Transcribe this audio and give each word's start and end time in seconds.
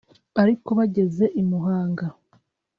ariko 0.41 0.69
bageze 0.79 1.25
i 1.41 1.43
Muhanga 1.49 2.05